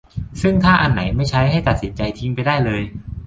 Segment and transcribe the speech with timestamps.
[0.41, 2.81] ซึ่งถ้าอันไหนไม่ใช่ให้ตัดสินใจทิ้งไปได้เลย